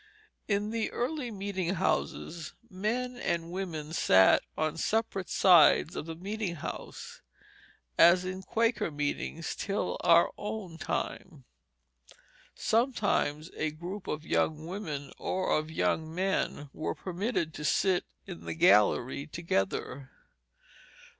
[0.47, 6.55] In the early meeting houses men and women sat on separate sides of the meeting
[6.55, 7.21] house,
[7.99, 11.43] as in Quaker meetings till our own time.
[12.55, 18.45] Sometimes a group of young women or of young men were permitted to sit in
[18.45, 20.09] the gallery together.